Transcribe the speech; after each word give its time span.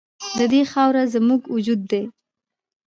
د 0.37 0.39
دې 0.51 0.61
خاوره 0.71 1.03
زموږ 1.13 1.41
وجود 1.55 1.81
دی 1.91 2.03